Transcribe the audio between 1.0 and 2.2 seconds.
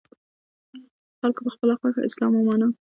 خلکو په خپله خوښه